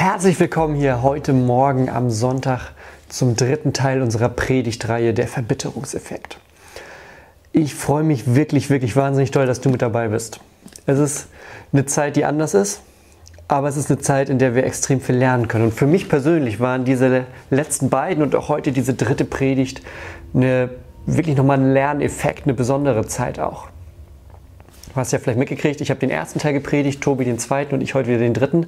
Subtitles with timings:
[0.00, 2.70] Herzlich willkommen hier heute Morgen am Sonntag
[3.08, 6.38] zum dritten Teil unserer Predigtreihe Der Verbitterungseffekt.
[7.50, 10.38] Ich freue mich wirklich, wirklich wahnsinnig toll, dass du mit dabei bist.
[10.86, 11.26] Es ist
[11.72, 12.80] eine Zeit, die anders ist,
[13.48, 15.64] aber es ist eine Zeit, in der wir extrem viel lernen können.
[15.64, 19.82] Und für mich persönlich waren diese letzten beiden und auch heute diese dritte Predigt
[20.32, 20.70] eine,
[21.06, 23.66] wirklich nochmal ein Lerneffekt, eine besondere Zeit auch.
[24.88, 27.80] Du hast ja vielleicht mitgekriegt, ich habe den ersten Teil gepredigt, Tobi den zweiten und
[27.80, 28.66] ich heute wieder den dritten.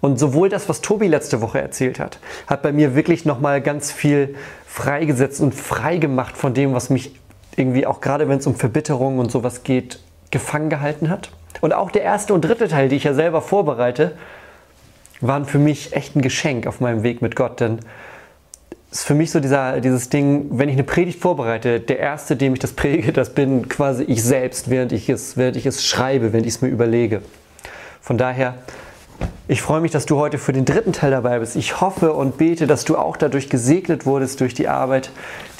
[0.00, 3.90] Und sowohl das, was Tobi letzte Woche erzählt hat, hat bei mir wirklich nochmal ganz
[3.90, 7.14] viel freigesetzt und freigemacht von dem, was mich
[7.56, 10.00] irgendwie auch gerade, wenn es um Verbitterung und sowas geht,
[10.30, 11.30] gefangen gehalten hat.
[11.60, 14.12] Und auch der erste und dritte Teil, die ich ja selber vorbereite,
[15.20, 17.60] waren für mich echt ein Geschenk auf meinem Weg mit Gott.
[17.60, 17.80] Denn
[18.90, 22.54] ist für mich so dieser, dieses Ding, wenn ich eine Predigt vorbereite, der erste, dem
[22.54, 26.32] ich das predige, das bin quasi ich selbst, während ich es, während ich es schreibe,
[26.32, 27.22] während ich es mir überlege.
[28.00, 28.54] Von daher
[29.48, 31.54] ich freue mich, dass du heute für den dritten Teil dabei bist.
[31.54, 35.10] Ich hoffe und bete, dass du auch dadurch gesegnet wurdest durch die Arbeit,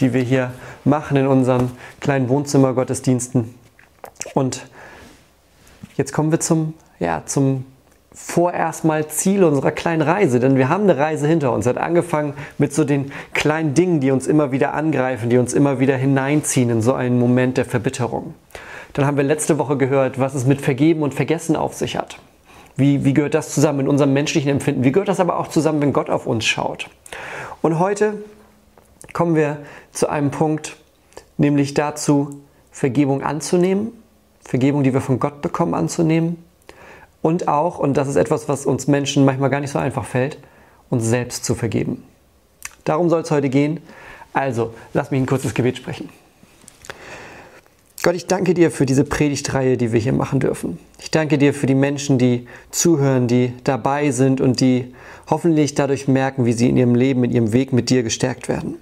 [0.01, 0.51] die wir hier
[0.85, 3.55] machen in unseren kleinen Wohnzimmergottesdiensten.
[4.35, 4.67] Und
[5.97, 7.65] jetzt kommen wir zum, ja, zum
[8.19, 11.67] vorerst mal Ziel unserer kleinen Reise, denn wir haben eine Reise hinter uns.
[11.67, 15.81] Hat angefangen mit so den kleinen Dingen, die uns immer wieder angreifen, die uns immer
[15.81, 18.35] wieder hineinziehen in so einen Moment der Verbitterung.
[18.95, 22.19] Dann haben wir letzte Woche gehört, was es mit Vergeben und Vergessen auf sich hat.
[22.75, 24.83] Wie, wie gehört das zusammen in unserem menschlichen Empfinden?
[24.83, 26.89] Wie gehört das aber auch zusammen, wenn Gott auf uns schaut?
[27.61, 28.15] Und heute
[29.13, 29.59] kommen wir
[29.93, 30.77] zu einem Punkt,
[31.37, 33.93] nämlich dazu, Vergebung anzunehmen,
[34.41, 36.46] Vergebung, die wir von Gott bekommen, anzunehmen
[37.27, 40.39] und auch, und das ist etwas, was uns Menschen manchmal gar nicht so einfach fällt,
[40.91, 42.05] uns selbst zu vergeben.
[42.85, 43.81] Darum soll es heute gehen.
[44.33, 46.09] Also, lass mich ein kurzes Gebet sprechen.
[48.05, 50.79] Gott, ich danke dir für diese Predigtreihe, die wir hier machen dürfen.
[51.01, 54.95] Ich danke dir für die Menschen, die zuhören, die dabei sind und die
[55.29, 58.77] hoffentlich dadurch merken, wie sie in ihrem Leben, in ihrem Weg mit dir gestärkt werden.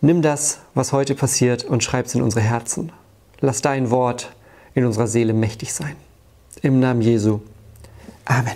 [0.00, 2.92] Nimm das, was heute passiert, und schreib es in unsere Herzen.
[3.40, 4.34] Lass dein Wort
[4.72, 5.96] in unserer Seele mächtig sein.
[6.62, 7.40] Im Namen Jesu.
[8.24, 8.54] Amen.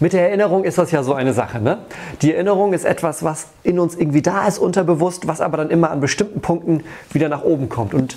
[0.00, 1.60] Mit der Erinnerung ist das ja so eine Sache.
[1.60, 1.78] Ne?
[2.22, 5.90] Die Erinnerung ist etwas, was in uns irgendwie da ist, unterbewusst, was aber dann immer
[5.90, 7.94] an bestimmten Punkten wieder nach oben kommt.
[7.94, 8.16] Und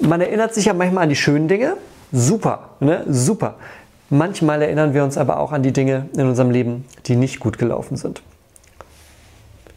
[0.00, 1.76] man erinnert sich ja manchmal an die schönen Dinge.
[2.12, 3.04] Super, ne?
[3.08, 3.54] super.
[4.10, 7.58] Manchmal erinnern wir uns aber auch an die Dinge in unserem Leben, die nicht gut
[7.58, 8.22] gelaufen sind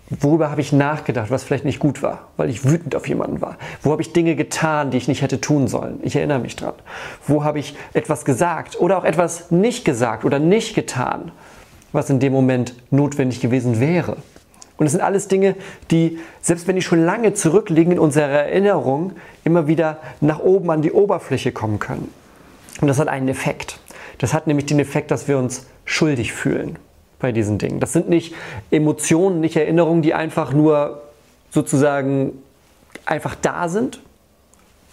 [0.10, 3.58] worüber habe ich nachgedacht, was vielleicht nicht gut war, weil ich wütend auf jemanden war?
[3.82, 6.00] Wo habe ich Dinge getan, die ich nicht hätte tun sollen?
[6.04, 6.74] Ich erinnere mich dran.
[7.26, 11.32] Wo habe ich etwas gesagt oder auch etwas nicht gesagt oder nicht getan,
[11.92, 14.18] was in dem Moment notwendig gewesen wäre?
[14.78, 15.56] Und es sind alles Dinge,
[15.90, 20.82] die, selbst wenn die schon lange zurückliegen in unserer Erinnerung, immer wieder nach oben an
[20.82, 22.14] die Oberfläche kommen können.
[22.82, 23.80] Und das hat einen Effekt.
[24.18, 26.78] Das hat nämlich den Effekt, dass wir uns schuldig fühlen
[27.26, 27.80] bei diesen Dingen.
[27.80, 28.36] Das sind nicht
[28.70, 31.02] Emotionen, nicht Erinnerungen, die einfach nur
[31.50, 32.34] sozusagen
[33.04, 34.00] einfach da sind,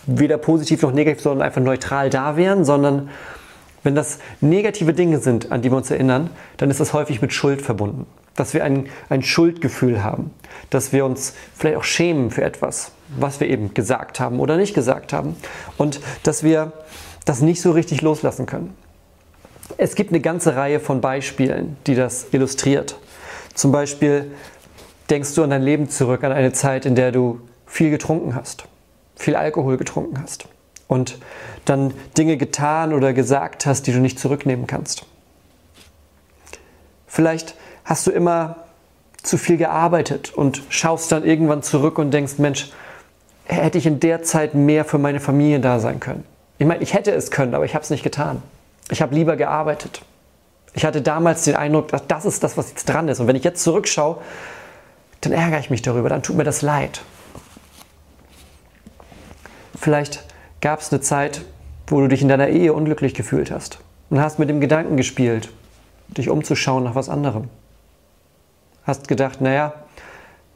[0.06, 3.10] weder positiv noch negativ, sondern einfach neutral da wären, sondern
[3.82, 7.34] wenn das negative Dinge sind, an die wir uns erinnern, dann ist das häufig mit
[7.34, 8.06] Schuld verbunden.
[8.34, 10.31] Dass wir ein, ein Schuldgefühl haben,
[10.71, 14.72] dass wir uns vielleicht auch schämen für etwas, was wir eben gesagt haben oder nicht
[14.72, 15.37] gesagt haben
[15.76, 16.72] und dass wir
[17.26, 18.75] das nicht so richtig loslassen können.
[19.76, 22.96] Es gibt eine ganze Reihe von Beispielen, die das illustriert.
[23.54, 24.32] Zum Beispiel
[25.10, 28.64] denkst du an dein Leben zurück, an eine Zeit, in der du viel getrunken hast,
[29.16, 30.46] viel Alkohol getrunken hast
[30.88, 31.18] und
[31.64, 35.06] dann Dinge getan oder gesagt hast, die du nicht zurücknehmen kannst.
[37.06, 38.56] Vielleicht hast du immer
[39.22, 42.72] zu viel gearbeitet und schaust dann irgendwann zurück und denkst, Mensch,
[43.44, 46.24] hätte ich in der Zeit mehr für meine Familie da sein können.
[46.58, 48.42] Ich meine, ich hätte es können, aber ich habe es nicht getan.
[48.90, 50.02] Ich habe lieber gearbeitet.
[50.74, 53.20] Ich hatte damals den Eindruck, dass das ist das, was jetzt dran ist.
[53.20, 54.18] Und wenn ich jetzt zurückschaue,
[55.20, 57.02] dann ärgere ich mich darüber, dann tut mir das leid.
[59.78, 60.24] Vielleicht
[60.60, 61.42] gab es eine Zeit,
[61.86, 63.80] wo du dich in deiner Ehe unglücklich gefühlt hast
[64.10, 65.50] und hast mit dem Gedanken gespielt,
[66.08, 67.48] dich umzuschauen nach was anderem.
[68.84, 69.74] Hast gedacht, naja,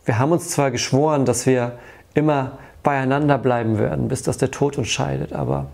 [0.05, 1.79] wir haben uns zwar geschworen, dass wir
[2.15, 5.67] immer beieinander bleiben werden, bis dass der Tod uns scheidet, aber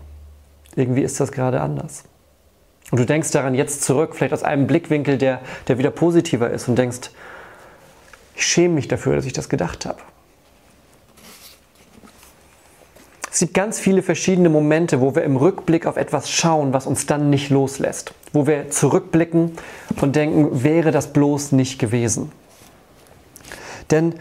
[0.75, 2.03] irgendwie ist das gerade anders.
[2.93, 6.67] Und du denkst daran jetzt zurück, vielleicht aus einem Blickwinkel, der, der wieder positiver ist
[6.67, 7.09] und denkst,
[8.35, 9.97] ich schäme mich dafür, dass ich das gedacht habe.
[13.31, 17.07] Es gibt ganz viele verschiedene Momente, wo wir im Rückblick auf etwas schauen, was uns
[17.07, 18.13] dann nicht loslässt.
[18.31, 19.53] Wo wir zurückblicken
[19.99, 22.31] und denken, wäre das bloß nicht gewesen.
[23.89, 24.13] Denn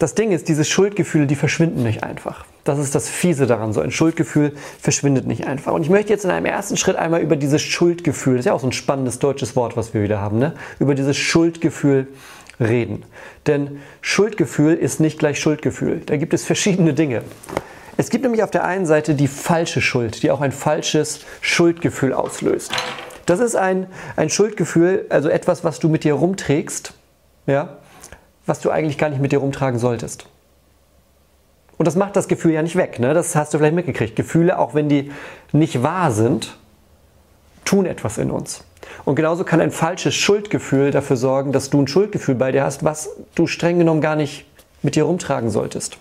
[0.00, 2.46] das Ding ist, diese Schuldgefühle, die verschwinden nicht einfach.
[2.64, 3.74] Das ist das Fiese daran.
[3.74, 5.74] So ein Schuldgefühl verschwindet nicht einfach.
[5.74, 8.54] Und ich möchte jetzt in einem ersten Schritt einmal über dieses Schuldgefühl, das ist ja
[8.54, 10.54] auch so ein spannendes deutsches Wort, was wir wieder haben, ne?
[10.78, 12.08] über dieses Schuldgefühl
[12.58, 13.04] reden.
[13.46, 16.00] Denn Schuldgefühl ist nicht gleich Schuldgefühl.
[16.06, 17.20] Da gibt es verschiedene Dinge.
[17.98, 22.14] Es gibt nämlich auf der einen Seite die falsche Schuld, die auch ein falsches Schuldgefühl
[22.14, 22.72] auslöst.
[23.26, 23.86] Das ist ein,
[24.16, 26.94] ein Schuldgefühl, also etwas, was du mit dir rumträgst,
[27.46, 27.76] ja,
[28.50, 30.26] was du eigentlich gar nicht mit dir rumtragen solltest.
[31.78, 33.14] Und das macht das Gefühl ja nicht weg, ne?
[33.14, 34.16] das hast du vielleicht mitgekriegt.
[34.16, 35.12] Gefühle, auch wenn die
[35.52, 36.58] nicht wahr sind,
[37.64, 38.64] tun etwas in uns.
[39.04, 42.84] Und genauso kann ein falsches Schuldgefühl dafür sorgen, dass du ein Schuldgefühl bei dir hast,
[42.84, 44.46] was du streng genommen gar nicht
[44.82, 45.96] mit dir rumtragen solltest.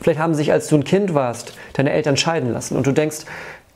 [0.00, 3.24] Vielleicht haben sich, als du ein Kind warst, deine Eltern scheiden lassen und du denkst,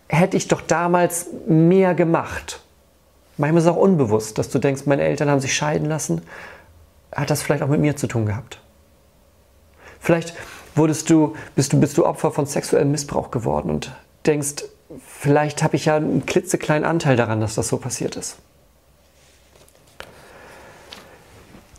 [0.07, 2.61] hätte ich doch damals mehr gemacht.
[3.37, 6.23] Manchmal ist es auch unbewusst, dass du denkst, meine Eltern haben sich scheiden lassen.
[7.15, 8.61] Hat das vielleicht auch mit mir zu tun gehabt?
[10.01, 10.35] Vielleicht
[10.75, 13.93] wurdest du, bist, du, bist du Opfer von sexuellem Missbrauch geworden und
[14.27, 14.65] denkst,
[15.07, 18.37] vielleicht habe ich ja einen klitzekleinen Anteil daran, dass das so passiert ist.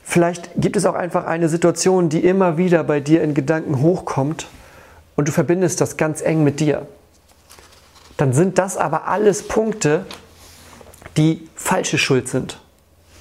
[0.03, 4.47] Vielleicht gibt es auch einfach eine Situation, die immer wieder bei dir in Gedanken hochkommt
[5.15, 6.87] und du verbindest das ganz eng mit dir.
[8.17, 10.05] Dann sind das aber alles Punkte,
[11.15, 12.59] die falsche Schuld sind.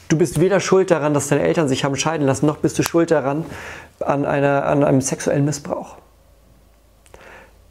[0.09, 2.83] Du bist weder schuld daran, dass deine Eltern sich haben scheiden lassen, noch bist du
[2.83, 3.45] schuld daran
[4.01, 5.97] an, einer, an einem sexuellen Missbrauch.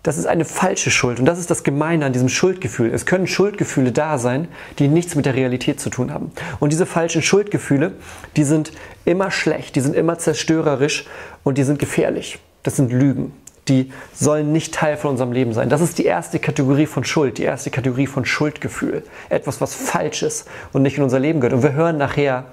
[0.03, 2.93] Das ist eine falsche Schuld und das ist das Gemeine an diesem Schuldgefühl.
[2.93, 4.47] Es können Schuldgefühle da sein,
[4.79, 6.31] die nichts mit der Realität zu tun haben.
[6.59, 7.93] Und diese falschen Schuldgefühle,
[8.37, 8.71] die sind
[9.03, 11.07] immer schlecht, die sind immer zerstörerisch
[11.43, 12.39] und die sind gefährlich.
[12.63, 13.33] Das sind Lügen.
[13.67, 15.69] Die sollen nicht Teil von unserem Leben sein.
[15.69, 19.03] Das ist die erste Kategorie von Schuld, die erste Kategorie von Schuldgefühl.
[19.29, 21.53] Etwas, was falsch ist und nicht in unser Leben gehört.
[21.53, 22.45] Und wir hören nachher,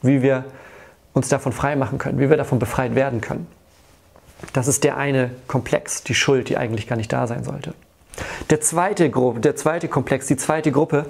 [0.00, 0.44] wie wir
[1.12, 3.46] uns davon frei machen können, wie wir davon befreit werden können.
[4.52, 7.74] Das ist der eine Komplex, die Schuld, die eigentlich gar nicht da sein sollte.
[8.50, 11.06] Der zweite, Gruppe, der zweite Komplex, die zweite Gruppe,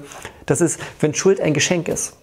[0.46, 2.16] das ist, wenn Schuld ein Geschenk ist.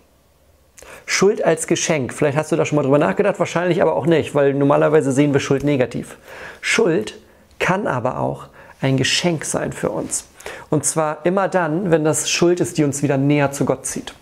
[1.06, 2.14] Schuld als Geschenk.
[2.14, 5.34] Vielleicht hast du da schon mal drüber nachgedacht, wahrscheinlich aber auch nicht, weil normalerweise sehen
[5.34, 6.18] wir Schuld negativ.
[6.62, 7.18] Schuld
[7.60, 8.48] kann aber auch
[8.82, 10.26] ein Geschenk sein für uns.
[10.70, 14.14] Und zwar immer dann, wenn das Schuld ist, die uns wieder näher zu Gott zieht.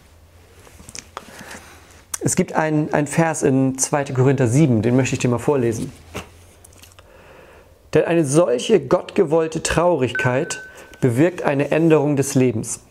[2.20, 4.06] Es gibt einen, Vers in 2.
[4.06, 5.94] Korinther 7, den möchte ich dir mal vorlesen.
[7.94, 10.62] Denn eine solche gottgewollte Traurigkeit
[11.00, 12.82] bewirkt eine Änderung des Lebens,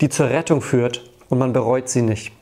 [0.00, 2.32] die zur Rettung führt und man bereut sie nicht.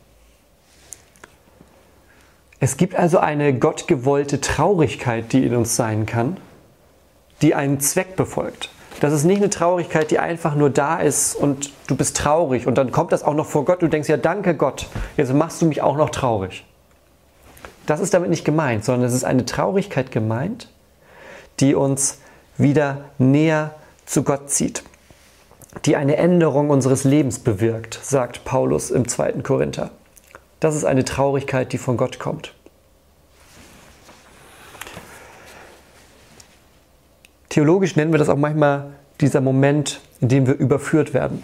[2.61, 6.37] Es gibt also eine gottgewollte Traurigkeit, die in uns sein kann,
[7.43, 8.71] die einen Zweck befolgt.
[9.01, 12.79] Das ist nicht eine Traurigkeit, die einfach nur da ist und du bist traurig und
[12.79, 13.83] dann kommt das auch noch vor Gott.
[13.83, 16.65] Du denkst ja, danke Gott, jetzt machst du mich auch noch traurig.
[17.85, 20.71] Das ist damit nicht gemeint, sondern es ist eine Traurigkeit gemeint,
[21.61, 22.19] die uns
[22.57, 23.75] wieder näher
[24.07, 24.83] zu Gott zieht,
[25.85, 29.33] die eine Änderung unseres Lebens bewirkt, sagt Paulus im 2.
[29.43, 29.91] Korinther.
[30.59, 32.56] Das ist eine Traurigkeit, die von Gott kommt.
[37.57, 41.43] Theologisch nennen wir das auch manchmal dieser Moment, in dem wir überführt werden.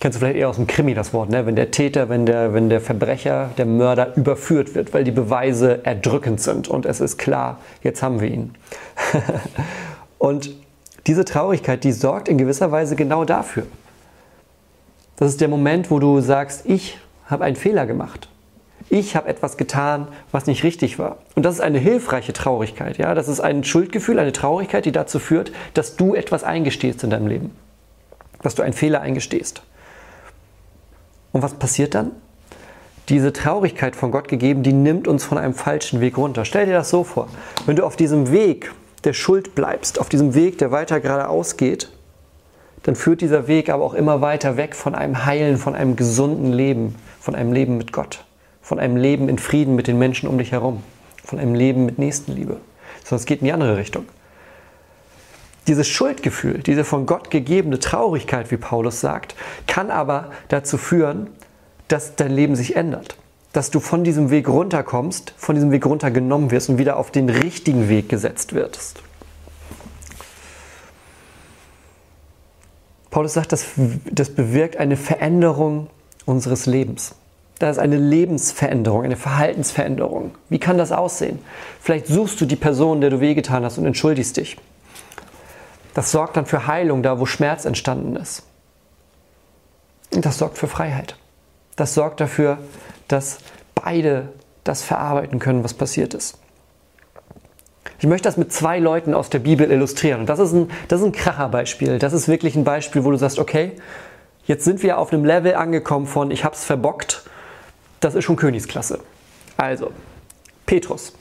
[0.00, 1.44] Kennst du vielleicht eher aus dem Krimi das Wort, ne?
[1.44, 5.84] wenn der Täter, wenn der, wenn der Verbrecher, der Mörder überführt wird, weil die Beweise
[5.84, 8.54] erdrückend sind und es ist klar, jetzt haben wir ihn.
[10.18, 10.48] und
[11.06, 13.66] diese Traurigkeit, die sorgt in gewisser Weise genau dafür.
[15.16, 18.30] Das ist der Moment, wo du sagst, ich habe einen Fehler gemacht.
[18.92, 21.18] Ich habe etwas getan, was nicht richtig war.
[21.36, 22.98] Und das ist eine hilfreiche Traurigkeit.
[22.98, 23.14] Ja?
[23.14, 27.28] Das ist ein Schuldgefühl, eine Traurigkeit, die dazu führt, dass du etwas eingestehst in deinem
[27.28, 27.56] Leben.
[28.42, 29.62] Dass du einen Fehler eingestehst.
[31.30, 32.10] Und was passiert dann?
[33.08, 36.44] Diese Traurigkeit von Gott gegeben, die nimmt uns von einem falschen Weg runter.
[36.44, 37.28] Stell dir das so vor.
[37.66, 38.72] Wenn du auf diesem Weg
[39.04, 41.90] der Schuld bleibst, auf diesem Weg, der weiter geradeaus geht,
[42.82, 46.52] dann führt dieser Weg aber auch immer weiter weg von einem heilen, von einem gesunden
[46.52, 48.24] Leben, von einem Leben mit Gott,
[48.70, 50.84] von einem Leben in Frieden mit den Menschen um dich herum,
[51.24, 52.60] von einem Leben mit Nächstenliebe.
[53.02, 54.04] Sondern es geht in die andere Richtung.
[55.66, 59.34] Dieses Schuldgefühl, diese von Gott gegebene Traurigkeit, wie Paulus sagt,
[59.66, 61.30] kann aber dazu führen,
[61.88, 63.16] dass dein Leben sich ändert.
[63.52, 67.28] Dass du von diesem Weg runterkommst, von diesem Weg runtergenommen wirst und wieder auf den
[67.28, 69.02] richtigen Weg gesetzt wirst.
[73.10, 73.66] Paulus sagt, das,
[74.08, 75.90] das bewirkt eine Veränderung
[76.24, 77.16] unseres Lebens.
[77.60, 80.34] Das ist eine Lebensveränderung, eine Verhaltensveränderung.
[80.48, 81.38] Wie kann das aussehen?
[81.78, 84.56] Vielleicht suchst du die Person, der du wehgetan hast und entschuldigst dich.
[85.92, 88.44] Das sorgt dann für Heilung da, wo Schmerz entstanden ist.
[90.14, 91.16] Und das sorgt für Freiheit.
[91.76, 92.56] Das sorgt dafür,
[93.08, 93.40] dass
[93.74, 94.32] beide
[94.64, 96.38] das verarbeiten können, was passiert ist.
[97.98, 100.24] Ich möchte das mit zwei Leuten aus der Bibel illustrieren.
[100.24, 101.98] Das ist ein, das ist ein Kracherbeispiel.
[101.98, 103.72] Das ist wirklich ein Beispiel, wo du sagst, okay,
[104.46, 107.24] jetzt sind wir auf einem Level angekommen von ich hab's verbockt.
[108.00, 109.00] Das ist schon Königsklasse.
[109.56, 109.90] Also,
[110.66, 111.12] Petrus.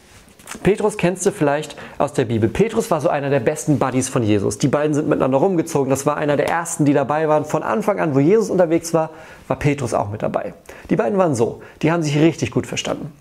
[0.64, 2.50] Petrus kennst du vielleicht aus der Bibel.
[2.50, 4.58] Petrus war so einer der besten Buddies von Jesus.
[4.58, 5.90] Die beiden sind miteinander rumgezogen.
[5.90, 7.46] Das war einer der ersten, die dabei waren.
[7.46, 9.12] Von Anfang an, wo Jesus unterwegs war,
[9.48, 10.54] war Petrus auch mit dabei.
[10.90, 11.62] Die beiden waren so.
[11.82, 13.12] Die haben sich richtig gut verstanden.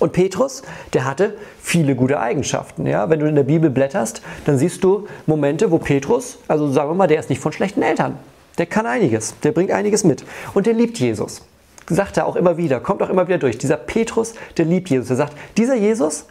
[0.00, 0.62] Und Petrus,
[0.92, 2.86] der hatte viele gute Eigenschaften.
[2.86, 3.08] Ja?
[3.08, 6.94] Wenn du in der Bibel blätterst, dann siehst du Momente, wo Petrus, also sagen wir
[6.94, 8.18] mal, der ist nicht von schlechten Eltern.
[8.58, 10.24] Der kann einiges, der bringt einiges mit.
[10.52, 11.42] Und der liebt Jesus.
[11.88, 13.58] Sagt er auch immer wieder, kommt auch immer wieder durch.
[13.58, 15.10] Dieser Petrus, der liebt Jesus.
[15.10, 16.26] Er sagt, dieser Jesus,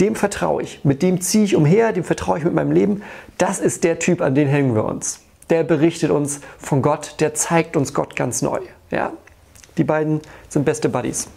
[0.00, 3.02] dem vertraue ich, mit dem ziehe ich umher, dem vertraue ich mit meinem Leben.
[3.38, 5.20] Das ist der Typ, an den hängen wir uns.
[5.50, 8.60] Der berichtet uns von Gott, der zeigt uns Gott ganz neu.
[8.90, 9.12] Ja?
[9.76, 11.28] Die beiden sind beste Buddies.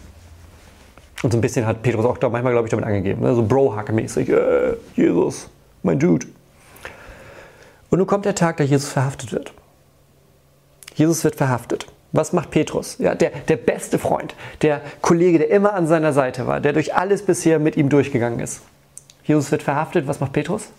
[1.22, 3.22] Und so ein bisschen hat Petrus auch da manchmal, glaube ich, damit angegeben.
[3.22, 3.34] Ne?
[3.34, 4.28] So Bro-Hacke-mäßig.
[4.28, 5.50] Äh, Jesus,
[5.82, 6.26] mein Dude.
[7.90, 9.52] Und nun kommt der Tag, da Jesus verhaftet wird.
[10.94, 11.86] Jesus wird verhaftet.
[12.12, 12.96] Was macht Petrus?
[12.98, 16.94] Ja, der, der beste Freund, der Kollege, der immer an seiner Seite war, der durch
[16.94, 18.62] alles bisher mit ihm durchgegangen ist.
[19.24, 20.06] Jesus wird verhaftet.
[20.06, 20.70] Was macht Petrus?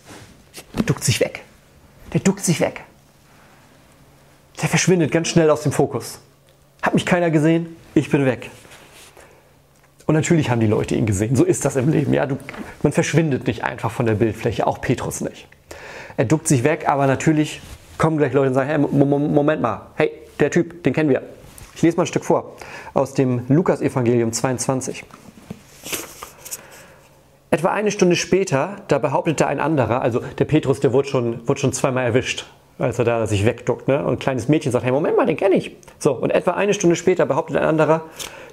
[0.76, 1.44] Der duckt sich weg.
[2.12, 2.82] Der duckt sich weg.
[4.60, 6.18] Der verschwindet ganz schnell aus dem Fokus.
[6.82, 7.76] Hat mich keiner gesehen?
[7.94, 8.50] Ich bin weg.
[10.06, 11.36] Und natürlich haben die Leute ihn gesehen.
[11.36, 12.12] So ist das im Leben.
[12.12, 12.36] Ja, du,
[12.82, 15.46] man verschwindet nicht einfach von der Bildfläche, auch Petrus nicht.
[16.16, 17.60] Er duckt sich weg, aber natürlich
[18.00, 21.22] kommen gleich Leute und sagen: hey, Moment mal, hey, der Typ, den kennen wir.
[21.74, 22.56] Ich lese mal ein Stück vor
[22.94, 25.04] aus dem Lukas-Evangelium 22.
[27.52, 31.60] Etwa eine Stunde später, da behauptete ein anderer, also der Petrus, der wurde schon, wurde
[31.60, 32.46] schon zweimal erwischt,
[32.78, 33.88] als er da sich wegduckt.
[33.88, 34.04] Ne?
[34.04, 35.76] Und ein kleines Mädchen sagt, hey, Moment mal, den kenne ich.
[35.98, 38.04] So, und etwa eine Stunde später behauptet ein anderer,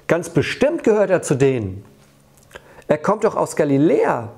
[0.08, 1.84] Ganz bestimmt gehört er zu denen.
[2.88, 4.30] Er kommt doch aus Galiläa.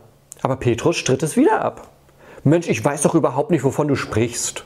[0.43, 1.89] Aber Petrus stritt es wieder ab.
[2.43, 4.65] Mensch, ich weiß doch überhaupt nicht, wovon du sprichst.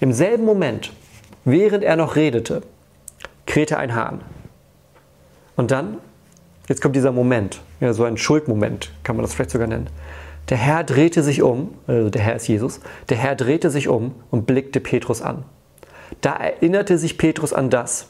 [0.00, 0.92] Im selben Moment,
[1.44, 2.62] während er noch redete,
[3.46, 4.20] krähte ein Hahn.
[5.56, 5.98] Und dann,
[6.68, 9.88] jetzt kommt dieser Moment, ja, so ein Schuldmoment, kann man das vielleicht sogar nennen.
[10.48, 14.14] Der Herr drehte sich um, also der Herr ist Jesus, der Herr drehte sich um
[14.30, 15.44] und blickte Petrus an.
[16.20, 18.08] Da erinnerte sich Petrus an das,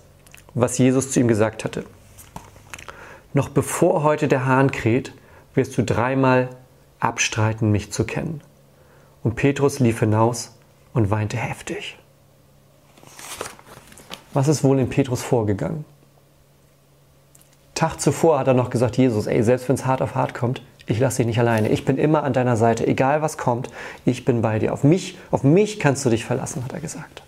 [0.54, 1.84] was Jesus zu ihm gesagt hatte
[3.36, 5.12] noch bevor heute der Hahn kräht,
[5.54, 6.48] wirst du dreimal
[6.98, 8.40] abstreiten, mich zu kennen.
[9.22, 10.55] Und Petrus lief hinaus
[10.96, 11.98] und weinte heftig.
[14.32, 15.84] Was ist wohl in Petrus vorgegangen?
[17.74, 20.62] Tag zuvor hat er noch gesagt, Jesus, ey, selbst wenn es hart auf hart kommt,
[20.86, 21.68] ich lasse dich nicht alleine.
[21.68, 22.86] Ich bin immer an deiner Seite.
[22.86, 23.68] Egal was kommt,
[24.06, 24.72] ich bin bei dir.
[24.72, 27.22] Auf mich, auf mich kannst du dich verlassen, hat er gesagt.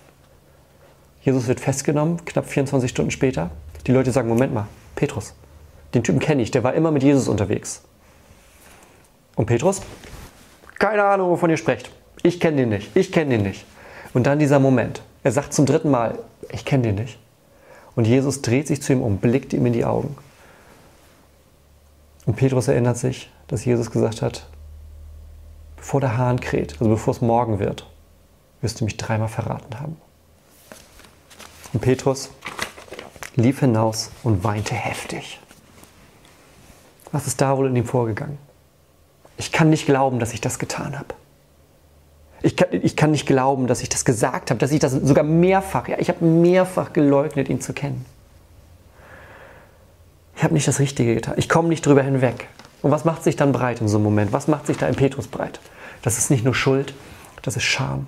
[1.20, 3.50] Jesus wird festgenommen, knapp 24 Stunden später.
[3.86, 5.34] Die Leute sagen, Moment mal, Petrus,
[5.92, 7.82] den Typen kenne ich, der war immer mit Jesus unterwegs.
[9.36, 9.82] Und Petrus?
[10.78, 11.90] Keine Ahnung, wovon ihr sprecht.
[12.22, 12.96] Ich kenne den nicht.
[12.96, 13.64] Ich kenne den nicht.
[14.14, 15.02] Und dann dieser Moment.
[15.22, 16.18] Er sagt zum dritten Mal,
[16.50, 17.18] ich kenne den nicht.
[17.94, 20.16] Und Jesus dreht sich zu ihm um, blickt ihm in die Augen.
[22.26, 24.46] Und Petrus erinnert sich, dass Jesus gesagt hat,
[25.76, 27.86] bevor der Hahn kräht, also bevor es morgen wird,
[28.60, 29.96] wirst du mich dreimal verraten haben.
[31.72, 32.30] Und Petrus
[33.34, 35.40] lief hinaus und weinte heftig.
[37.12, 38.38] Was ist da wohl in ihm vorgegangen?
[39.36, 41.14] Ich kann nicht glauben, dass ich das getan habe.
[42.42, 45.24] Ich kann, ich kann nicht glauben, dass ich das gesagt habe, dass ich das sogar
[45.24, 48.04] mehrfach, ja, ich habe mehrfach geleugnet, ihn zu kennen.
[50.36, 51.34] Ich habe nicht das Richtige getan.
[51.36, 52.46] Ich komme nicht drüber hinweg.
[52.80, 54.32] Und was macht sich dann breit in so einem Moment?
[54.32, 55.58] Was macht sich da in Petrus breit?
[56.02, 56.94] Das ist nicht nur Schuld,
[57.42, 58.06] das ist Scham.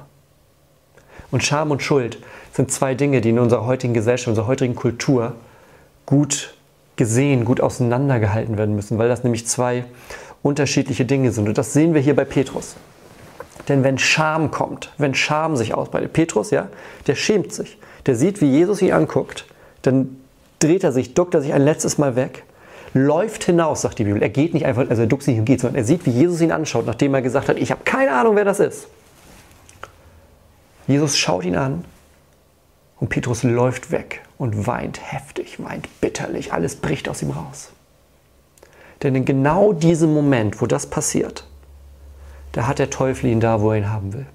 [1.32, 2.18] Und Scham und Schuld
[2.52, 5.34] sind zwei Dinge, die in unserer heutigen Gesellschaft, in unserer heutigen Kultur
[6.06, 6.54] gut
[6.96, 9.84] gesehen, gut auseinandergehalten werden müssen, weil das nämlich zwei
[10.42, 11.49] unterschiedliche Dinge sind.
[11.49, 12.76] Und das sehen wir hier bei Petrus.
[13.69, 16.69] Denn wenn Scham kommt, wenn Scham sich ausbreitet, Petrus, ja,
[17.07, 17.79] der schämt sich.
[18.07, 19.47] Der sieht, wie Jesus ihn anguckt,
[19.83, 20.17] dann
[20.59, 22.45] dreht er sich, duckt er sich ein letztes Mal weg,
[22.95, 24.23] läuft hinaus, sagt die Bibel.
[24.23, 26.40] Er geht nicht einfach, also er duckt sich und geht, sondern er sieht, wie Jesus
[26.40, 28.88] ihn anschaut, nachdem er gesagt hat, ich habe keine Ahnung, wer das ist.
[30.87, 31.85] Jesus schaut ihn an
[32.99, 37.71] und Petrus läuft weg und weint heftig, weint bitterlich, alles bricht aus ihm raus.
[39.02, 41.47] Denn in genau diesem Moment, wo das passiert,
[42.52, 44.26] da hat der Teufel ihn da, wo er ihn haben will.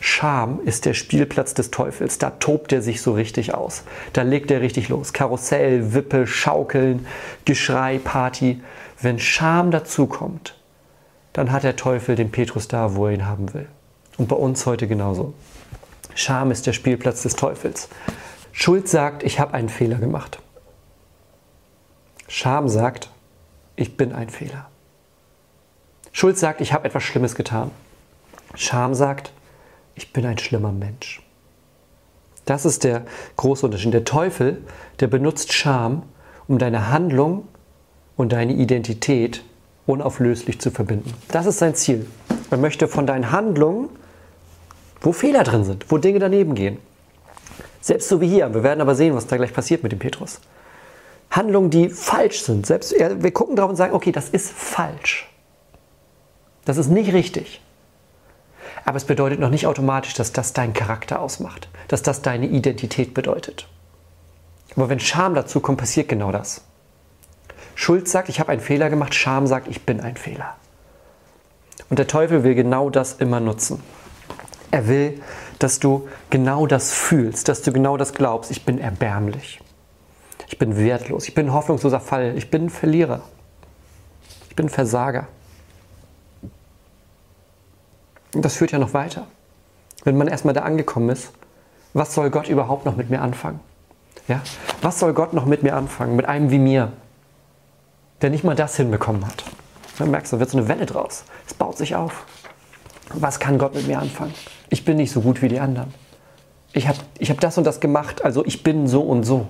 [0.00, 2.18] Scham ist der Spielplatz des Teufels.
[2.18, 3.84] Da tobt er sich so richtig aus.
[4.12, 5.14] Da legt er richtig los.
[5.14, 7.06] Karussell, Wippe, Schaukeln,
[7.46, 8.60] Geschrei, Party.
[9.00, 10.56] Wenn Scham dazukommt,
[11.32, 13.66] dann hat der Teufel den Petrus da, wo er ihn haben will.
[14.18, 15.32] Und bei uns heute genauso.
[16.14, 17.88] Scham ist der Spielplatz des Teufels.
[18.52, 20.38] Schuld sagt, ich habe einen Fehler gemacht.
[22.28, 23.10] Scham sagt,
[23.74, 24.68] ich bin ein Fehler.
[26.14, 27.72] Schuld sagt, ich habe etwas Schlimmes getan.
[28.54, 29.32] Scham sagt,
[29.96, 31.20] ich bin ein schlimmer Mensch.
[32.44, 33.02] Das ist der
[33.36, 33.92] große Unterschied.
[33.92, 34.62] Der Teufel,
[35.00, 36.04] der benutzt Scham,
[36.46, 37.48] um deine Handlung
[38.16, 39.42] und deine Identität
[39.86, 41.12] unauflöslich zu verbinden.
[41.32, 42.06] Das ist sein Ziel.
[42.48, 43.88] Er möchte von deinen Handlungen,
[45.00, 46.78] wo Fehler drin sind, wo Dinge daneben gehen.
[47.80, 48.54] Selbst so wie hier.
[48.54, 50.40] Wir werden aber sehen, was da gleich passiert mit dem Petrus.
[51.32, 52.66] Handlungen, die falsch sind.
[52.66, 55.28] Selbst wir gucken drauf und sagen, okay, das ist falsch.
[56.64, 57.60] Das ist nicht richtig.
[58.84, 63.14] Aber es bedeutet noch nicht automatisch, dass das dein Charakter ausmacht, dass das deine Identität
[63.14, 63.68] bedeutet.
[64.76, 66.62] Aber wenn Scham dazu kommt, passiert genau das.
[67.74, 70.56] Schuld sagt, ich habe einen Fehler gemacht, Scham sagt, ich bin ein Fehler.
[71.90, 73.82] Und der Teufel will genau das immer nutzen.
[74.70, 75.22] Er will,
[75.58, 79.60] dass du genau das fühlst, dass du genau das glaubst, ich bin erbärmlich.
[80.48, 83.22] Ich bin wertlos, ich bin ein hoffnungsloser Fall, ich bin ein Verlierer.
[84.48, 85.26] Ich bin ein Versager.
[88.34, 89.26] Und das führt ja noch weiter.
[90.04, 91.30] Wenn man erstmal da angekommen ist,
[91.92, 93.60] was soll Gott überhaupt noch mit mir anfangen?
[94.28, 94.42] Ja?
[94.82, 96.16] Was soll Gott noch mit mir anfangen?
[96.16, 96.92] Mit einem wie mir,
[98.20, 99.44] der nicht mal das hinbekommen hat.
[99.98, 101.24] Dann merkst du, da wird so eine Welle draus.
[101.46, 102.26] Es baut sich auf.
[103.12, 104.34] Was kann Gott mit mir anfangen?
[104.70, 105.94] Ich bin nicht so gut wie die anderen.
[106.72, 109.46] Ich habe ich hab das und das gemacht, also ich bin so und so.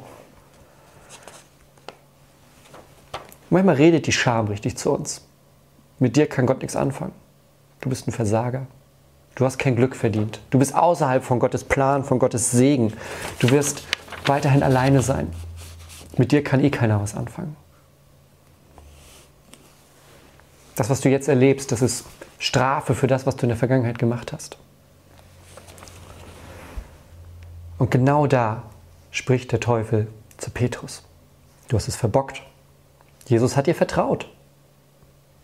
[3.49, 5.23] Manchmal redet die Scham richtig zu uns.
[5.99, 7.13] Mit dir kann Gott nichts anfangen.
[7.85, 8.67] Du bist ein Versager.
[9.35, 10.41] Du hast kein Glück verdient.
[10.49, 12.95] Du bist außerhalb von Gottes Plan, von Gottes Segen.
[13.41, 13.85] Du wirst
[14.25, 15.31] weiterhin alleine sein.
[16.17, 17.57] Mit dir kann eh keiner was anfangen.
[20.77, 22.07] Das, was du jetzt erlebst, das ist
[22.39, 24.57] Strafe für das, was du in der Vergangenheit gemacht hast.
[27.77, 28.63] Und genau da
[29.11, 30.07] spricht der Teufel
[30.39, 31.05] zu Petrus.
[31.69, 32.43] Du hast es verbockt.
[33.27, 34.31] Jesus hat dir vertraut.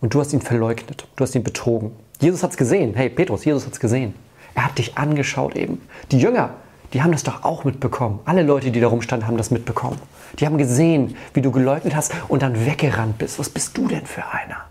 [0.00, 1.06] Und du hast ihn verleugnet.
[1.16, 1.92] Du hast ihn betrogen.
[2.20, 2.94] Jesus hat es gesehen.
[2.94, 4.14] Hey, Petrus, Jesus hat es gesehen.
[4.54, 5.80] Er hat dich angeschaut eben.
[6.10, 6.54] Die Jünger,
[6.92, 8.20] die haben das doch auch mitbekommen.
[8.24, 9.98] Alle Leute, die da rumstanden, haben das mitbekommen.
[10.38, 13.38] Die haben gesehen, wie du geleugnet hast und dann weggerannt bist.
[13.38, 14.64] Was bist du denn für einer?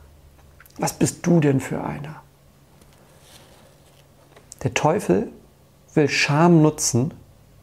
[0.77, 2.21] Was bist du denn für einer?
[4.63, 5.29] Der Teufel
[5.93, 7.13] will Scham nutzen,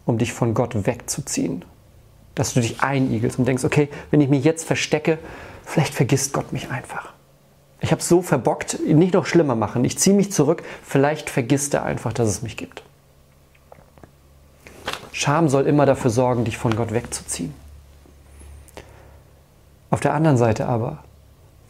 [0.05, 1.65] um dich von Gott wegzuziehen.
[2.35, 5.19] Dass du dich einigelst und denkst, okay, wenn ich mich jetzt verstecke,
[5.65, 7.16] vielleicht vergisst Gott mich einfach.
[7.81, 9.85] Ich habe es so verbockt, nicht noch schlimmer machen.
[9.85, 12.83] Ich ziehe mich zurück, vielleicht vergisst er einfach, dass es mich gibt.
[15.13, 17.55] Scham soll immer dafür sorgen, dich von Gott wegzuziehen.
[19.91, 21.05] Auf der anderen Seite aber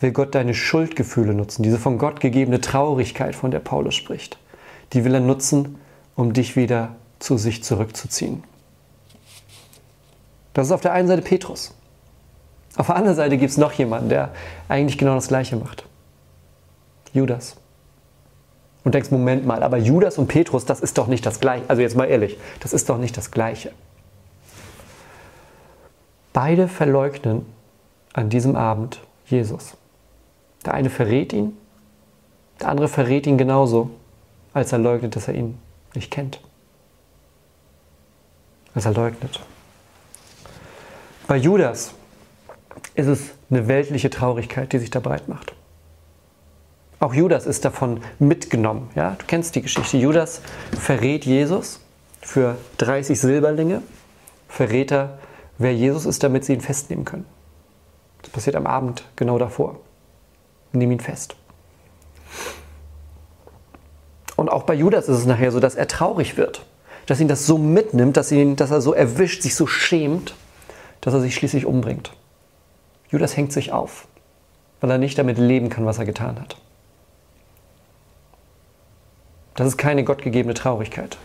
[0.01, 4.39] will Gott deine Schuldgefühle nutzen, diese von Gott gegebene Traurigkeit, von der Paulus spricht.
[4.93, 5.79] Die will er nutzen,
[6.15, 8.43] um dich wieder zu sich zurückzuziehen.
[10.55, 11.75] Das ist auf der einen Seite Petrus.
[12.77, 14.31] Auf der anderen Seite gibt es noch jemanden, der
[14.69, 15.87] eigentlich genau das Gleiche macht.
[17.13, 17.57] Judas.
[18.85, 21.65] Und denkst, Moment mal, aber Judas und Petrus, das ist doch nicht das Gleiche.
[21.69, 23.73] Also jetzt mal ehrlich, das ist doch nicht das Gleiche.
[26.33, 27.47] Beide verleugnen
[28.13, 29.77] an diesem Abend Jesus.
[30.65, 31.57] Der eine verrät ihn,
[32.61, 33.91] der andere verrät ihn genauso,
[34.53, 35.59] als er leugnet, dass er ihn
[35.95, 36.41] nicht kennt.
[38.75, 39.41] Als er leugnet.
[41.27, 41.93] Bei Judas
[42.95, 45.56] ist es eine weltliche Traurigkeit, die sich da breit macht.
[46.99, 48.91] Auch Judas ist davon mitgenommen.
[48.95, 49.17] Ja?
[49.19, 49.99] Du kennst die Geschichte.
[49.99, 50.41] Judas
[50.79, 51.81] verrät Jesus
[52.23, 53.83] für 30 Silberlinge,
[54.49, 55.19] verrät er,
[55.59, 57.27] wer Jesus ist, damit sie ihn festnehmen können.
[58.23, 59.79] Das passiert am Abend genau davor.
[60.73, 61.37] Nehmen ihn fest.
[64.37, 66.65] Und auch bei Judas ist es nachher so, dass er traurig wird.
[67.07, 70.35] Dass ihn das so mitnimmt, dass, ihn, dass er so erwischt, sich so schämt,
[71.01, 72.13] dass er sich schließlich umbringt.
[73.11, 74.09] Judas hängt sich auf,
[74.81, 76.57] weil er nicht damit leben kann, was er getan hat.
[79.57, 81.19] Das ist keine gottgegebene Traurigkeit.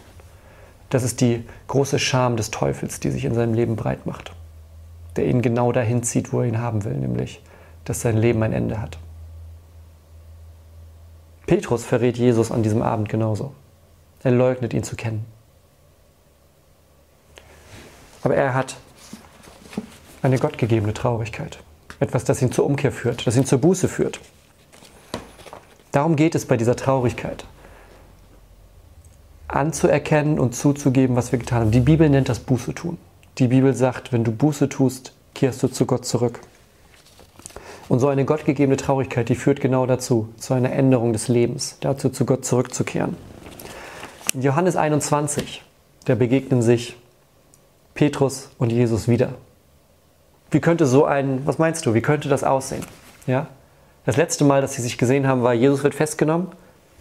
[0.89, 4.33] Das ist die große Scham des Teufels, die sich in seinem Leben breit macht.
[5.15, 7.41] Der ihn genau dahin zieht, wo er ihn haben will, nämlich,
[7.85, 8.97] dass sein Leben ein Ende hat.
[11.45, 13.53] Petrus verrät Jesus an diesem Abend genauso.
[14.23, 15.25] Er leugnet ihn zu kennen.
[18.23, 18.77] Aber er hat
[20.21, 21.59] eine gottgegebene Traurigkeit.
[21.99, 24.19] Etwas, das ihn zur Umkehr führt, das ihn zur Buße führt.
[25.91, 27.45] Darum geht es bei dieser Traurigkeit.
[29.51, 31.71] Anzuerkennen und zuzugeben, was wir getan haben.
[31.71, 32.97] Die Bibel nennt das Buße tun.
[33.37, 36.39] Die Bibel sagt, wenn du Buße tust, kehrst du zu Gott zurück.
[37.89, 42.09] Und so eine gottgegebene Traurigkeit, die führt genau dazu, zu einer Änderung des Lebens, dazu
[42.09, 43.17] zu Gott zurückzukehren.
[44.33, 45.61] In Johannes 21,
[46.05, 46.95] da begegnen sich
[47.93, 49.33] Petrus und Jesus wieder.
[50.51, 52.85] Wie könnte so ein, was meinst du, wie könnte das aussehen?
[53.27, 53.47] Ja?
[54.05, 56.47] Das letzte Mal, dass sie sich gesehen haben, war, Jesus wird festgenommen,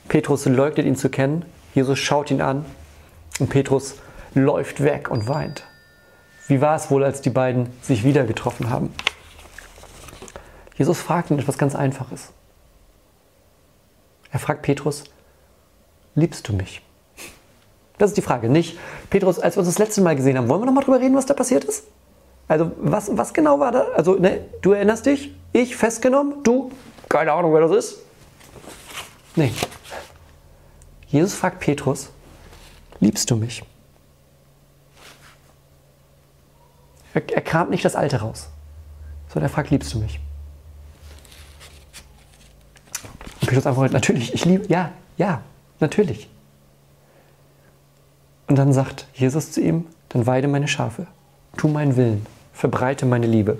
[0.09, 2.65] Petrus leugnet ihn zu kennen, Jesus schaut ihn an
[3.39, 3.97] und Petrus
[4.35, 5.65] läuft weg und weint.
[6.49, 8.93] Wie war es wohl, als die beiden sich wieder getroffen haben?
[10.77, 12.33] Jesus fragt ihn etwas ganz Einfaches.
[14.33, 15.05] Er fragt Petrus,
[16.15, 16.83] liebst du mich?
[17.99, 18.49] Das ist die Frage.
[18.49, 18.79] Nicht,
[19.11, 21.27] Petrus, als wir uns das letzte Mal gesehen haben, wollen wir nochmal drüber reden, was
[21.27, 21.85] da passiert ist?
[22.49, 23.87] Also, was, was genau war da?
[23.95, 25.35] Also, ne, du erinnerst dich?
[25.53, 26.43] Ich festgenommen?
[26.43, 26.73] Du?
[27.09, 27.99] Keine Ahnung, wer das ist?
[29.37, 29.53] Nee.
[31.11, 32.11] Jesus fragt Petrus,
[33.01, 33.63] liebst du mich?
[37.15, 38.49] Er, er kramt nicht das Alte raus,
[39.29, 40.21] sondern er fragt, liebst du mich?
[43.41, 45.43] Petrus antwortet, natürlich, ich liebe, ja, ja,
[45.81, 46.29] natürlich.
[48.47, 51.07] Und dann sagt Jesus zu ihm, dann weide meine Schafe,
[51.57, 53.59] tu meinen Willen, verbreite meine Liebe.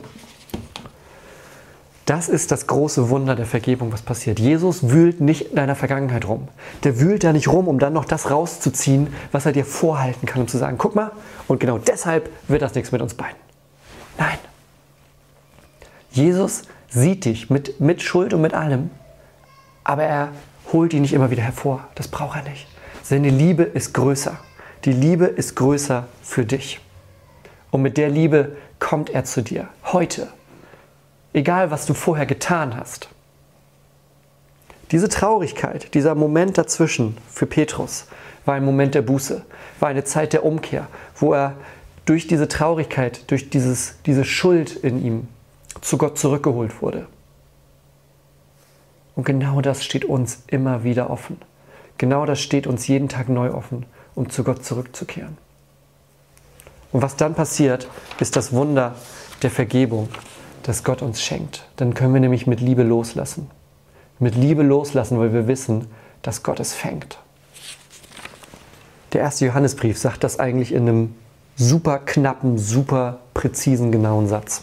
[2.07, 4.41] Das ist das große Wunder der Vergebung, was passiert.
[4.41, 6.49] Jesus wühlt nicht in deiner Vergangenheit rum.
[6.83, 10.43] Der wühlt da nicht rum, um dann noch das rauszuziehen, was er dir vorhalten kann,
[10.43, 11.13] um zu sagen, guck mal,
[11.47, 13.37] und genau deshalb wird das nichts mit uns beiden.
[14.19, 14.39] Nein.
[16.11, 18.91] Jesus sieht dich mit, mit Schuld und mit allem
[19.91, 20.33] aber er
[20.73, 21.89] holt ihn nicht immer wieder hervor.
[21.97, 22.69] Das braucht er nicht.
[23.03, 24.39] Seine Liebe ist größer.
[24.85, 26.81] Die Liebe ist größer für dich.
[27.73, 29.69] Und mit der Liebe kommt er zu dir.
[29.85, 30.29] Heute.
[31.33, 33.09] Egal, was du vorher getan hast.
[34.91, 38.07] Diese Traurigkeit, dieser Moment dazwischen für Petrus
[38.45, 39.45] war ein Moment der Buße,
[39.79, 41.55] war eine Zeit der Umkehr, wo er
[42.05, 45.29] durch diese Traurigkeit, durch dieses, diese Schuld in ihm
[45.81, 47.07] zu Gott zurückgeholt wurde.
[49.15, 51.39] Und genau das steht uns immer wieder offen.
[51.99, 55.37] Genau das steht uns jeden Tag neu offen, um zu Gott zurückzukehren.
[56.91, 57.87] Und was dann passiert,
[58.19, 58.97] ist das Wunder
[59.43, 60.09] der Vergebung,
[60.63, 61.67] das Gott uns schenkt.
[61.77, 63.51] Dann können wir nämlich mit Liebe loslassen.
[64.19, 65.87] Mit Liebe loslassen, weil wir wissen,
[66.23, 67.19] dass Gott es fängt.
[69.13, 71.15] Der erste Johannesbrief sagt das eigentlich in einem
[71.57, 74.63] super knappen, super präzisen, genauen Satz.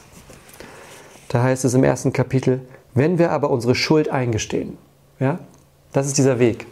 [1.28, 2.62] Da heißt es im ersten Kapitel,
[2.94, 4.78] wenn wir aber unsere Schuld eingestehen,
[5.20, 5.40] ja,
[5.92, 6.66] das ist dieser Weg.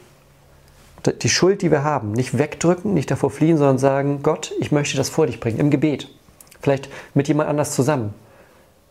[1.21, 4.97] Die Schuld, die wir haben, nicht wegdrücken, nicht davor fliehen, sondern sagen, Gott, ich möchte
[4.97, 6.09] das vor dich bringen, im Gebet.
[6.61, 8.13] Vielleicht mit jemand anders zusammen.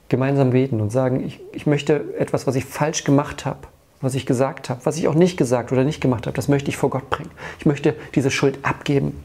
[0.09, 3.61] Gemeinsam beten und sagen, ich, ich möchte etwas, was ich falsch gemacht habe,
[4.01, 6.69] was ich gesagt habe, was ich auch nicht gesagt oder nicht gemacht habe, das möchte
[6.69, 7.31] ich vor Gott bringen.
[7.59, 9.23] Ich möchte diese Schuld abgeben.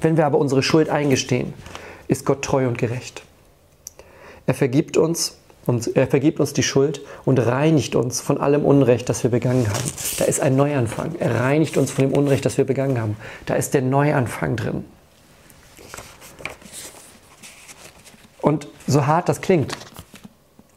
[0.00, 1.54] Wenn wir aber unsere Schuld eingestehen,
[2.08, 3.22] ist Gott treu und gerecht.
[4.46, 9.08] Er vergibt uns und er vergibt uns die Schuld und reinigt uns von allem Unrecht,
[9.08, 9.90] das wir begangen haben.
[10.18, 11.16] Da ist ein Neuanfang.
[11.18, 13.16] Er reinigt uns von dem Unrecht, das wir begangen haben.
[13.46, 14.84] Da ist der Neuanfang drin.
[18.46, 19.76] Und so hart das klingt,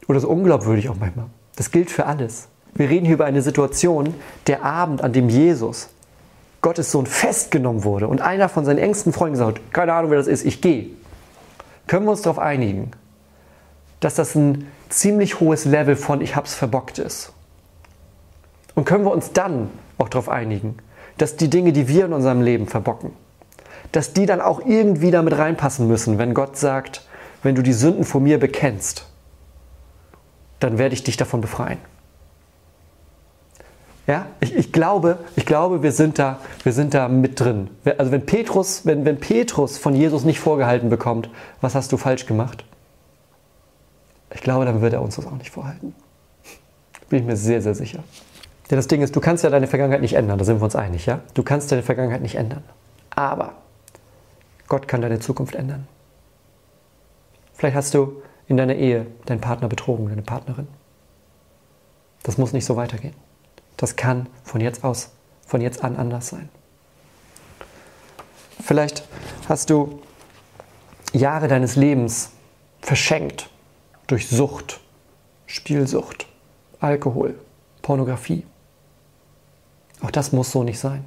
[0.08, 2.48] oder so unglaubwürdig auch manchmal, das gilt für alles.
[2.74, 4.12] Wir reden hier über eine Situation,
[4.48, 5.88] der Abend, an dem Jesus,
[6.62, 10.18] Gottes Sohn, festgenommen wurde und einer von seinen engsten Freunden gesagt hat, keine Ahnung, wer
[10.18, 10.88] das ist, ich gehe.
[11.86, 12.90] Können wir uns darauf einigen,
[14.00, 17.32] dass das ein ziemlich hohes Level von ich hab's verbockt ist.
[18.74, 20.76] Und können wir uns dann auch darauf einigen,
[21.18, 23.12] dass die Dinge, die wir in unserem Leben verbocken,
[23.92, 27.02] dass die dann auch irgendwie damit reinpassen müssen, wenn Gott sagt,
[27.42, 29.06] wenn du die Sünden vor mir bekennst,
[30.58, 31.78] dann werde ich dich davon befreien.
[34.06, 37.70] Ja, ich, ich, glaube, ich glaube, wir sind da, wir sind da mit drin.
[37.96, 42.26] Also wenn Petrus, wenn, wenn Petrus von Jesus nicht vorgehalten bekommt, was hast du falsch
[42.26, 42.64] gemacht?
[44.34, 45.94] Ich glaube, dann wird er uns das auch nicht vorhalten.
[47.08, 48.02] Bin ich mir sehr, sehr sicher.
[48.70, 50.76] Denn das Ding ist, du kannst ja deine Vergangenheit nicht ändern, da sind wir uns
[50.76, 51.20] einig, ja?
[51.34, 52.62] Du kannst deine Vergangenheit nicht ändern.
[53.10, 53.54] Aber
[54.68, 55.88] Gott kann deine Zukunft ändern.
[57.60, 60.66] Vielleicht hast du in deiner Ehe deinen Partner betrogen, deine Partnerin.
[62.22, 63.12] Das muss nicht so weitergehen.
[63.76, 65.10] Das kann von jetzt aus,
[65.46, 66.48] von jetzt an anders sein.
[68.64, 69.06] Vielleicht
[69.46, 70.00] hast du
[71.12, 72.30] Jahre deines Lebens
[72.80, 73.50] verschenkt
[74.06, 74.80] durch Sucht,
[75.44, 76.28] Spielsucht,
[76.80, 77.38] Alkohol,
[77.82, 78.46] Pornografie.
[80.00, 81.04] Auch das muss so nicht sein.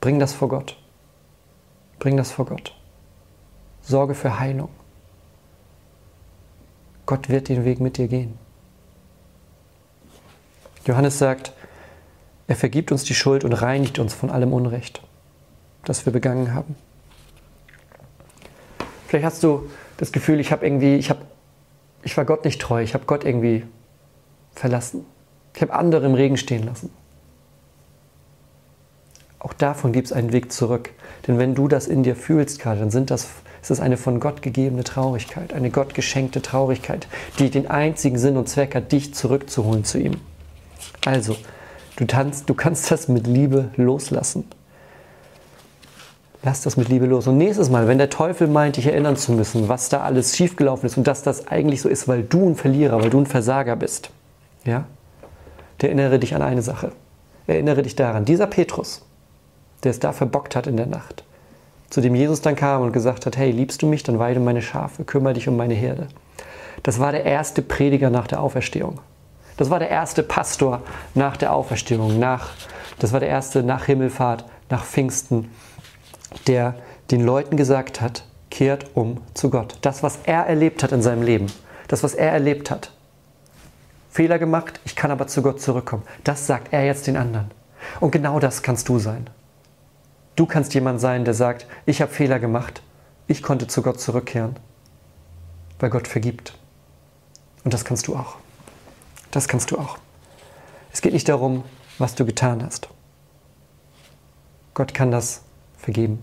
[0.00, 0.78] Bring das vor Gott.
[1.98, 2.72] Bring das vor Gott.
[3.82, 4.68] Sorge für Heilung.
[7.06, 8.36] Gott wird den Weg mit dir gehen.
[10.84, 11.52] Johannes sagt,
[12.48, 15.02] er vergibt uns die Schuld und reinigt uns von allem Unrecht.
[15.84, 16.74] das wir begangen haben.
[19.06, 21.20] Vielleicht hast du das Gefühl, ich habe irgendwie, ich habe,
[22.02, 23.64] ich war Gott nicht treu, ich habe Gott irgendwie
[24.52, 25.06] verlassen.
[25.54, 26.90] Ich habe andere im Regen stehen lassen.
[29.38, 30.90] Auch davon gibt es einen Weg zurück.
[31.26, 33.28] Denn wenn du das in dir fühlst gerade, dann sind das,
[33.66, 37.08] ist es eine von Gott gegebene Traurigkeit, eine Gott geschenkte Traurigkeit,
[37.40, 40.20] die den einzigen Sinn und Zweck hat, dich zurückzuholen zu ihm.
[41.04, 41.36] Also,
[41.96, 44.44] du, tanzt, du kannst das mit Liebe loslassen.
[46.44, 47.26] Lass das mit Liebe los.
[47.26, 50.86] Und nächstes Mal, wenn der Teufel meint, dich erinnern zu müssen, was da alles schiefgelaufen
[50.86, 53.74] ist und dass das eigentlich so ist, weil du ein Verlierer, weil du ein Versager
[53.74, 54.10] bist,
[54.64, 54.84] ja,
[55.80, 56.92] der erinnere dich an eine Sache.
[57.48, 59.04] Erinnere dich daran, dieser Petrus,
[59.82, 61.24] der es da verbockt hat in der Nacht,
[61.90, 64.62] zu dem Jesus dann kam und gesagt hat, hey, liebst du mich, dann weide meine
[64.62, 66.08] Schafe, kümmere dich um meine Herde.
[66.82, 69.00] Das war der erste Prediger nach der Auferstehung.
[69.56, 70.82] Das war der erste Pastor
[71.14, 72.50] nach der Auferstehung, nach,
[72.98, 75.50] das war der erste nach Himmelfahrt, nach Pfingsten,
[76.46, 76.74] der
[77.10, 79.78] den Leuten gesagt hat, kehrt um zu Gott.
[79.80, 81.46] Das, was er erlebt hat in seinem Leben,
[81.88, 82.90] das, was er erlebt hat.
[84.10, 86.02] Fehler gemacht, ich kann aber zu Gott zurückkommen.
[86.24, 87.50] Das sagt er jetzt den anderen.
[88.00, 89.28] Und genau das kannst du sein.
[90.36, 92.82] Du kannst jemand sein, der sagt, ich habe Fehler gemacht,
[93.26, 94.56] ich konnte zu Gott zurückkehren,
[95.78, 96.56] weil Gott vergibt.
[97.64, 98.36] Und das kannst du auch.
[99.30, 99.98] Das kannst du auch.
[100.92, 101.64] Es geht nicht darum,
[101.98, 102.88] was du getan hast.
[104.74, 105.42] Gott kann das
[105.78, 106.22] vergeben.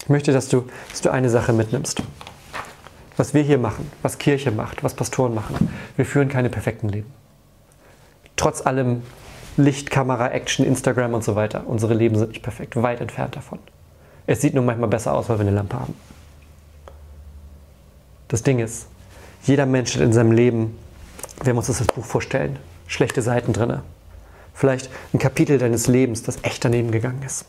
[0.00, 2.02] Ich möchte, dass du, dass du eine Sache mitnimmst.
[3.16, 5.74] Was wir hier machen, was Kirche macht, was Pastoren machen.
[5.96, 7.12] Wir führen keine perfekten Leben.
[8.36, 9.02] Trotz allem
[9.58, 11.64] Licht, Kamera, Action, Instagram und so weiter.
[11.66, 13.58] Unsere Leben sind nicht perfekt, weit entfernt davon.
[14.26, 15.94] Es sieht nur manchmal besser aus, weil wir eine Lampe haben.
[18.28, 18.86] Das Ding ist,
[19.42, 20.78] jeder Mensch hat in seinem Leben,
[21.42, 23.80] wir uns das Buch vorstellen, schlechte Seiten drin.
[24.54, 27.46] Vielleicht ein Kapitel deines Lebens, das echt daneben gegangen ist.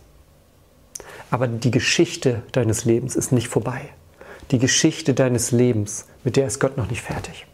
[1.32, 3.82] Aber die Geschichte deines Lebens ist nicht vorbei.
[4.52, 7.46] Die Geschichte deines Lebens, mit der ist Gott noch nicht fertig.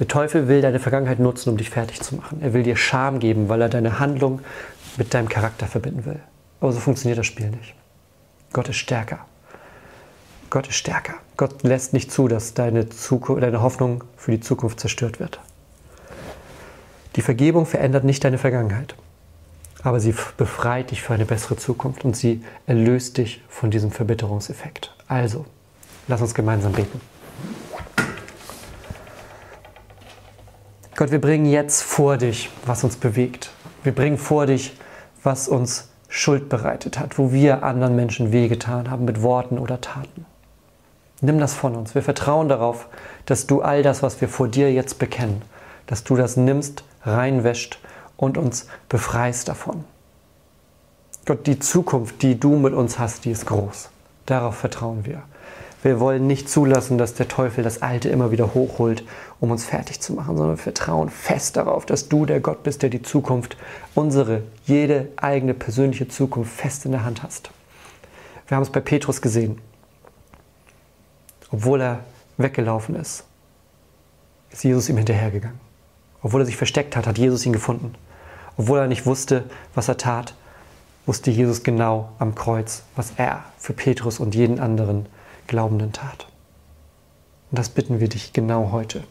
[0.00, 2.40] Der Teufel will deine Vergangenheit nutzen, um dich fertig zu machen.
[2.40, 4.40] Er will dir Scham geben, weil er deine Handlung
[4.96, 6.20] mit deinem Charakter verbinden will.
[6.58, 7.74] Aber so funktioniert das Spiel nicht.
[8.52, 9.26] Gott ist stärker.
[10.48, 11.14] Gott ist stärker.
[11.36, 15.38] Gott lässt nicht zu, dass deine, deine Hoffnung für die Zukunft zerstört wird.
[17.16, 18.94] Die Vergebung verändert nicht deine Vergangenheit,
[19.82, 24.94] aber sie befreit dich für eine bessere Zukunft und sie erlöst dich von diesem Verbitterungseffekt.
[25.08, 25.44] Also,
[26.08, 27.00] lass uns gemeinsam beten.
[31.00, 33.52] Gott, wir bringen jetzt vor dich, was uns bewegt.
[33.82, 34.76] Wir bringen vor dich,
[35.22, 40.26] was uns Schuld bereitet hat, wo wir anderen Menschen wehgetan haben mit Worten oder Taten.
[41.22, 41.94] Nimm das von uns.
[41.94, 42.86] Wir vertrauen darauf,
[43.24, 45.40] dass du all das, was wir vor dir jetzt bekennen,
[45.86, 47.78] dass du das nimmst, reinwäscht
[48.18, 49.84] und uns befreist davon.
[51.24, 53.88] Gott, die Zukunft, die du mit uns hast, die ist groß.
[54.26, 55.22] Darauf vertrauen wir.
[55.82, 59.04] Wir wollen nicht zulassen, dass der Teufel das Alte immer wieder hochholt,
[59.40, 62.82] um uns fertig zu machen, sondern wir vertrauen fest darauf, dass du der Gott bist,
[62.82, 63.56] der die Zukunft,
[63.94, 67.50] unsere, jede eigene persönliche Zukunft fest in der Hand hast.
[68.46, 69.60] Wir haben es bei Petrus gesehen
[71.50, 72.04] obwohl er
[72.36, 73.24] weggelaufen ist,
[74.50, 75.58] ist Jesus ihm hinterhergegangen.
[76.22, 77.94] Obwohl er sich versteckt hat, hat Jesus ihn gefunden.
[78.56, 80.34] Obwohl er nicht wusste, was er tat,
[81.06, 85.06] wusste Jesus genau am Kreuz, was er für Petrus und jeden anderen
[85.50, 86.28] Glaubenden tat.
[87.50, 89.02] Und das bitten wir dich genau heute.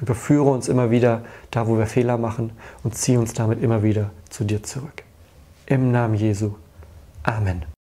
[0.00, 2.50] Überführe uns immer wieder da, wo wir Fehler machen
[2.82, 5.04] und ziehe uns damit immer wieder zu dir zurück.
[5.66, 6.56] Im Namen Jesu.
[7.22, 7.77] Amen.